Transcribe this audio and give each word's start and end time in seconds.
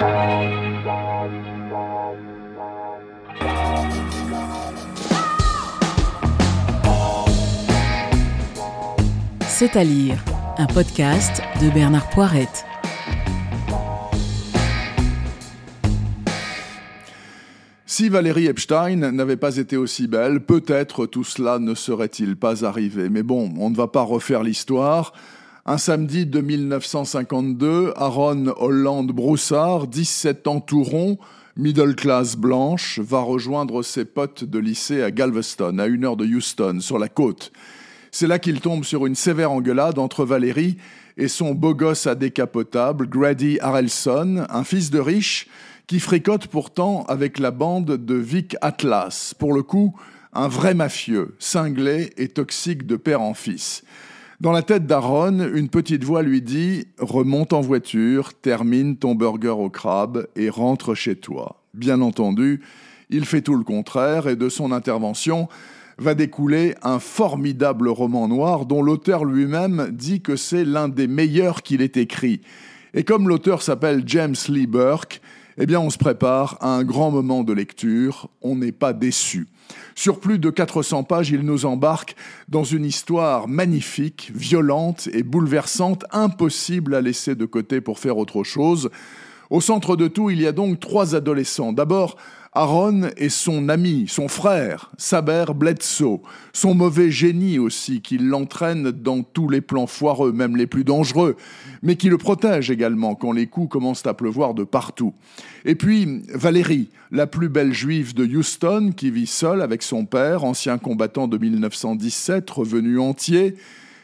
C'est 0.00 0.06
à 9.76 9.84
lire, 9.84 10.24
un 10.56 10.66
podcast 10.66 11.42
de 11.60 11.68
Bernard 11.68 12.08
Poirette. 12.08 12.64
Si 17.84 18.08
Valérie 18.08 18.46
Epstein 18.46 19.12
n'avait 19.12 19.36
pas 19.36 19.58
été 19.58 19.76
aussi 19.76 20.06
belle, 20.06 20.40
peut-être 20.40 21.04
tout 21.04 21.24
cela 21.24 21.58
ne 21.58 21.74
serait-il 21.74 22.36
pas 22.36 22.64
arrivé. 22.64 23.10
Mais 23.10 23.22
bon, 23.22 23.52
on 23.58 23.68
ne 23.68 23.76
va 23.76 23.86
pas 23.86 24.00
refaire 24.00 24.42
l'histoire. 24.42 25.12
Un 25.70 25.78
samedi 25.78 26.26
de 26.26 26.40
1952, 26.40 27.92
Aaron 27.94 28.52
Holland 28.56 29.06
Broussard, 29.12 29.86
17 29.86 30.48
ans 30.48 30.60
tout 30.60 30.82
rond, 30.82 31.16
middle 31.56 31.94
class 31.94 32.34
blanche, 32.34 32.98
va 32.98 33.20
rejoindre 33.20 33.84
ses 33.84 34.04
potes 34.04 34.42
de 34.42 34.58
lycée 34.58 35.00
à 35.00 35.12
Galveston, 35.12 35.78
à 35.78 35.86
une 35.86 36.04
heure 36.04 36.16
de 36.16 36.26
Houston, 36.26 36.78
sur 36.80 36.98
la 36.98 37.06
côte. 37.06 37.52
C'est 38.10 38.26
là 38.26 38.40
qu'il 38.40 38.60
tombe 38.60 38.82
sur 38.82 39.06
une 39.06 39.14
sévère 39.14 39.52
engueulade 39.52 40.00
entre 40.00 40.24
Valérie 40.24 40.76
et 41.16 41.28
son 41.28 41.54
beau 41.54 41.72
gosse 41.72 42.08
à 42.08 42.16
décapotable, 42.16 43.08
Grady 43.08 43.60
Harrelson, 43.60 44.46
un 44.50 44.64
fils 44.64 44.90
de 44.90 44.98
riche 44.98 45.46
qui 45.86 46.00
fricote 46.00 46.48
pourtant 46.48 47.04
avec 47.04 47.38
la 47.38 47.52
bande 47.52 47.96
de 47.96 48.14
Vic 48.16 48.56
Atlas, 48.60 49.34
pour 49.38 49.52
le 49.52 49.62
coup, 49.62 49.94
un 50.32 50.48
vrai 50.48 50.74
mafieux, 50.74 51.36
cinglé 51.38 52.10
et 52.16 52.26
toxique 52.26 52.88
de 52.88 52.96
père 52.96 53.20
en 53.20 53.34
fils. 53.34 53.84
Dans 54.40 54.52
la 54.52 54.62
tête 54.62 54.86
d'Aaron, 54.86 55.38
une 55.54 55.68
petite 55.68 56.02
voix 56.02 56.22
lui 56.22 56.40
dit 56.40 56.86
Remonte 56.98 57.52
en 57.52 57.60
voiture, 57.60 58.32
termine 58.32 58.96
ton 58.96 59.14
burger 59.14 59.50
au 59.50 59.68
crabe 59.68 60.28
et 60.34 60.48
rentre 60.48 60.94
chez 60.94 61.14
toi. 61.14 61.62
Bien 61.74 62.00
entendu, 62.00 62.62
il 63.10 63.26
fait 63.26 63.42
tout 63.42 63.54
le 63.54 63.64
contraire 63.64 64.28
et 64.28 64.36
de 64.36 64.48
son 64.48 64.72
intervention, 64.72 65.46
va 65.98 66.14
découler 66.14 66.74
un 66.82 67.00
formidable 67.00 67.88
roman 67.90 68.28
noir 68.28 68.64
dont 68.64 68.82
l'auteur 68.82 69.26
lui-même 69.26 69.90
dit 69.92 70.22
que 70.22 70.36
c'est 70.36 70.64
l'un 70.64 70.88
des 70.88 71.06
meilleurs 71.06 71.62
qu'il 71.62 71.82
ait 71.82 71.92
écrit. 71.96 72.40
Et 72.94 73.04
comme 73.04 73.28
l'auteur 73.28 73.60
s'appelle 73.60 74.04
James 74.06 74.36
Lee 74.48 74.66
Burke, 74.66 75.20
eh 75.58 75.66
bien 75.66 75.80
on 75.80 75.90
se 75.90 75.98
prépare 75.98 76.58
à 76.60 76.68
un 76.68 76.84
grand 76.84 77.10
moment 77.10 77.42
de 77.44 77.52
lecture, 77.52 78.28
on 78.42 78.56
n'est 78.56 78.72
pas 78.72 78.92
déçu. 78.92 79.46
Sur 79.94 80.20
plus 80.20 80.38
de 80.38 80.50
400 80.50 81.04
pages, 81.04 81.30
il 81.30 81.42
nous 81.42 81.66
embarque 81.66 82.16
dans 82.48 82.64
une 82.64 82.84
histoire 82.84 83.48
magnifique, 83.48 84.32
violente 84.34 85.08
et 85.12 85.22
bouleversante, 85.22 86.04
impossible 86.12 86.94
à 86.94 87.00
laisser 87.00 87.34
de 87.34 87.44
côté 87.44 87.80
pour 87.80 87.98
faire 87.98 88.18
autre 88.18 88.42
chose. 88.42 88.90
Au 89.50 89.60
centre 89.60 89.96
de 89.96 90.06
tout, 90.06 90.30
il 90.30 90.40
y 90.40 90.46
a 90.46 90.52
donc 90.52 90.78
trois 90.78 91.16
adolescents. 91.16 91.72
D'abord, 91.72 92.16
Aaron 92.52 93.10
et 93.16 93.28
son 93.28 93.68
ami, 93.68 94.06
son 94.08 94.26
frère, 94.26 94.90
Saber 94.96 95.44
Bledsoe, 95.54 96.20
son 96.52 96.74
mauvais 96.74 97.10
génie 97.10 97.58
aussi, 97.60 98.00
qui 98.00 98.18
l'entraîne 98.18 98.90
dans 98.90 99.22
tous 99.22 99.48
les 99.48 99.60
plans 99.60 99.86
foireux, 99.86 100.32
même 100.32 100.56
les 100.56 100.66
plus 100.66 100.82
dangereux, 100.82 101.36
mais 101.82 101.96
qui 101.96 102.08
le 102.08 102.18
protège 102.18 102.70
également 102.70 103.14
quand 103.14 103.32
les 103.32 103.46
coups 103.46 103.70
commencent 103.70 104.06
à 104.06 104.14
pleuvoir 104.14 104.54
de 104.54 104.64
partout. 104.64 105.14
Et 105.64 105.76
puis 105.76 106.22
Valérie, 106.34 106.88
la 107.12 107.28
plus 107.28 107.48
belle 107.48 107.72
juive 107.72 108.14
de 108.14 108.24
Houston, 108.24 108.92
qui 108.96 109.10
vit 109.12 109.28
seule 109.28 109.62
avec 109.62 109.82
son 109.82 110.04
père, 110.04 110.42
ancien 110.44 110.78
combattant 110.78 111.28
de 111.28 111.38
1917, 111.38 112.50
revenu 112.50 112.98
entier, 112.98 113.54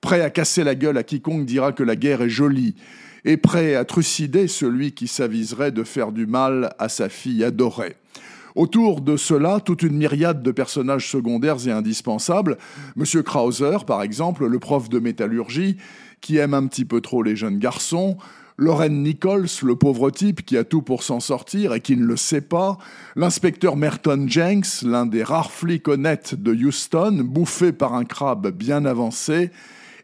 prêt 0.00 0.20
à 0.20 0.30
casser 0.30 0.64
la 0.64 0.74
gueule 0.74 0.98
à 0.98 1.02
quiconque 1.02 1.46
dira 1.46 1.72
que 1.72 1.82
la 1.82 1.96
guerre 1.96 2.22
est 2.22 2.28
jolie, 2.28 2.74
et 3.24 3.36
prêt 3.36 3.74
à 3.74 3.84
trucider 3.84 4.48
celui 4.48 4.92
qui 4.92 5.08
s'aviserait 5.08 5.72
de 5.72 5.84
faire 5.84 6.12
du 6.12 6.26
mal 6.26 6.74
à 6.78 6.88
sa 6.88 7.08
fille 7.08 7.44
adorée. 7.44 7.96
Autour 8.54 9.02
de 9.02 9.16
cela, 9.16 9.60
toute 9.60 9.82
une 9.82 9.96
myriade 9.96 10.42
de 10.42 10.50
personnages 10.50 11.10
secondaires 11.10 11.68
et 11.68 11.70
indispensables. 11.70 12.58
Monsieur 12.96 13.22
Krauser, 13.22 13.78
par 13.86 14.02
exemple, 14.02 14.46
le 14.46 14.58
prof 14.58 14.88
de 14.88 14.98
métallurgie, 14.98 15.76
qui 16.20 16.38
aime 16.38 16.54
un 16.54 16.66
petit 16.66 16.84
peu 16.84 17.00
trop 17.00 17.22
les 17.22 17.36
jeunes 17.36 17.58
garçons. 17.58 18.16
Lorraine 18.56 19.04
Nichols, 19.04 19.46
le 19.62 19.76
pauvre 19.76 20.10
type 20.10 20.44
qui 20.44 20.56
a 20.56 20.64
tout 20.64 20.82
pour 20.82 21.04
s'en 21.04 21.20
sortir 21.20 21.72
et 21.72 21.80
qui 21.80 21.96
ne 21.96 22.04
le 22.04 22.16
sait 22.16 22.40
pas, 22.40 22.78
l'inspecteur 23.14 23.76
Merton 23.76 24.26
Jenks, 24.26 24.82
l'un 24.82 25.06
des 25.06 25.22
rares 25.22 25.52
flics 25.52 25.86
honnêtes 25.86 26.34
de 26.34 26.52
Houston, 26.52 27.20
bouffé 27.22 27.70
par 27.70 27.94
un 27.94 28.04
crabe 28.04 28.50
bien 28.50 28.84
avancé, 28.84 29.52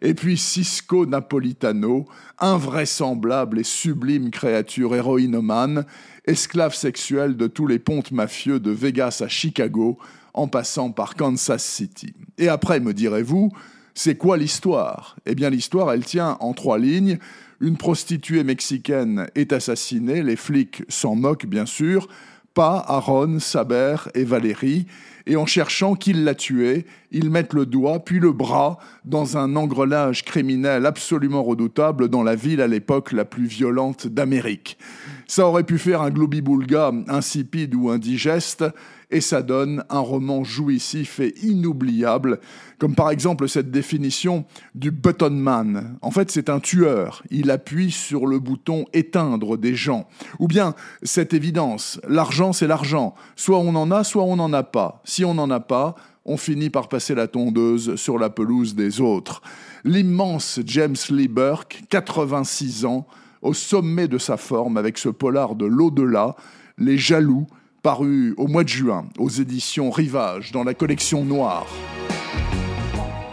et 0.04 0.12
puis 0.12 0.37
Cisco 0.37 1.06
Napolitano, 1.06 2.04
invraisemblable 2.38 3.59
et 3.59 3.65
sublime 3.65 4.31
créature 4.31 4.94
héroïnomane, 4.94 5.87
esclave 6.26 6.75
sexuel 6.75 7.38
de 7.38 7.47
tous 7.47 7.66
les 7.66 7.78
pontes 7.78 8.12
mafieux 8.12 8.60
de 8.60 8.70
Vegas 8.70 9.22
à 9.25 9.28
Chicago, 9.28 9.98
en 10.34 10.47
passant 10.47 10.91
par 10.91 11.14
Kansas 11.14 11.64
City. 11.64 12.12
Et 12.37 12.48
après, 12.48 12.81
me 12.81 12.93
direz-vous, 12.93 13.50
c'est 13.94 14.16
quoi 14.16 14.37
l'histoire? 14.37 15.16
Eh 15.25 15.34
bien 15.34 15.48
l'histoire, 15.48 15.91
elle 15.91 16.04
tient 16.04 16.37
en 16.41 16.53
trois 16.53 16.78
lignes. 16.78 17.19
Une 17.60 17.78
prostituée 17.78 18.44
mexicaine 18.44 19.28
est 19.34 19.54
assassinée, 19.54 20.22
les 20.22 20.37
flics 20.37 20.82
s'en 20.88 21.14
moquent 21.14 21.47
bien 21.47 21.66
sûr, 21.66 22.09
pas 22.54 22.84
Aaron, 22.88 23.41
Saber 23.41 23.97
et 24.15 24.25
Valérie, 24.25 24.87
et 25.26 25.37
en 25.37 25.47
cherchant 25.47 25.94
qui 25.94 26.12
l'a 26.12 26.34
tué, 26.34 26.87
ils 27.10 27.31
mettent 27.31 27.54
le 27.54 27.66
doigt 27.66 28.04
puis 28.04 28.20
le 28.20 28.32
bras 28.32 28.78
dans 29.04 29.37
un 29.37 29.56
engrenage 29.56 30.25
criminel 30.25 30.87
absolument 30.87 31.43
redoutable 31.43 32.09
dans 32.09 32.22
la 32.22 32.34
ville 32.34 32.60
à 32.60 32.66
l'époque 32.66 33.12
la 33.12 33.25
plus 33.25 33.47
violente 33.47 34.06
d'Amérique. 34.06 34.78
Ça 35.26 35.46
aurait 35.46 35.64
pu 35.64 35.78
faire 35.78 36.02
un 36.02 36.10
globi-boulga 36.10 36.92
insipide 37.08 37.74
ou 37.74 37.90
indigeste, 37.90 38.64
et 39.10 39.20
ça 39.20 39.42
donne 39.42 39.84
un 39.90 40.00
roman 40.00 40.44
jouissif 40.44 41.20
et 41.20 41.34
inoubliable, 41.42 42.40
comme 42.78 42.94
par 42.94 43.10
exemple 43.10 43.48
cette 43.48 43.70
définition 43.70 44.44
du 44.74 44.90
button 44.90 45.30
man. 45.30 45.96
En 46.02 46.10
fait, 46.10 46.30
c'est 46.30 46.48
un 46.48 46.58
tueur. 46.58 47.22
Il 47.30 47.50
appuie 47.50 47.90
sur 47.90 48.26
le 48.26 48.38
bouton 48.38 48.86
éteindre 48.92 49.56
des 49.56 49.74
gens. 49.74 50.08
Ou 50.40 50.48
bien 50.48 50.74
cette 51.02 51.32
évidence, 51.32 52.00
l'argent 52.08 52.52
c'est 52.52 52.66
l'argent. 52.66 53.14
Soit 53.36 53.58
on 53.58 53.74
en 53.76 53.90
a, 53.90 54.04
soit 54.04 54.24
on 54.24 54.36
n'en 54.36 54.52
a 54.52 54.62
pas. 54.62 55.00
Si 55.04 55.24
on 55.24 55.34
n'en 55.34 55.50
a 55.50 55.60
pas, 55.60 55.94
on 56.24 56.36
finit 56.36 56.70
par 56.70 56.88
passer 56.88 57.14
la 57.14 57.28
tondeuse 57.28 57.96
sur 57.96 58.18
la 58.18 58.30
pelouse 58.30 58.74
des 58.74 59.00
autres. 59.00 59.42
L'immense 59.84 60.60
James 60.66 60.96
Lee 61.10 61.28
Burke, 61.28 61.82
86 61.90 62.84
ans, 62.86 63.06
au 63.44 63.55
sommet 63.55 64.09
de 64.09 64.19
sa 64.19 64.37
forme 64.37 64.77
avec 64.77 64.99
ce 64.99 65.09
polar 65.09 65.55
de 65.55 65.66
l'au-delà, 65.66 66.34
Les 66.78 66.99
Jaloux, 66.99 67.47
paru 67.82 68.34
au 68.38 68.49
mois 68.49 68.65
de 68.65 68.69
juin 68.69 69.06
aux 69.19 69.28
éditions 69.28 69.91
Rivage 69.91 70.50
dans 70.50 70.65
la 70.65 70.75
collection 70.75 71.25
Noire. 71.25 71.66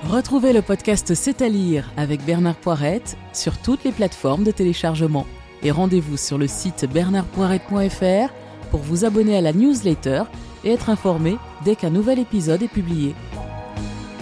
Retrouvez 0.10 0.52
le 0.52 0.62
podcast 0.62 1.16
C'est 1.16 1.42
à 1.42 1.48
lire 1.48 1.90
avec 1.96 2.24
Bernard 2.26 2.58
Poirette 2.58 3.18
sur 3.32 3.58
toutes 3.58 3.86
les 3.86 3.94
plateformes 3.94 4.44
de 4.44 4.52
téléchargement 4.52 5.26
et 5.64 5.72
rendez-vous 5.72 6.18
sur 6.18 6.38
le 6.38 6.48
site 6.48 6.86
bernardpoirette.fr 6.92 8.34
pour 8.70 8.82
vous 8.82 9.06
abonner 9.06 9.38
à 9.38 9.42
la 9.42 9.54
newsletter 9.54 10.24
et 10.66 10.72
être 10.72 10.90
informé 10.90 11.38
dès 11.64 11.78
qu'un 11.78 11.90
nouvel 11.90 12.20
épisode 12.20 12.62
est 12.62 12.68
publié. 12.68 13.16